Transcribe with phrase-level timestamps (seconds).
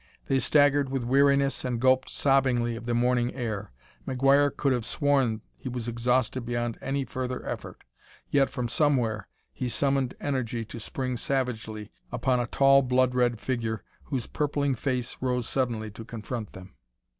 [0.25, 3.71] They staggered with weariness and gulped sobbingly of the morning air.
[4.07, 7.83] McGuire could have sworn he was exhausted beyond any further effort,
[8.27, 13.83] yet from somewhere he summoned energy to spring savagely upon a tall, blood red figure
[14.05, 16.73] whose purpling face rose suddenly to confront them.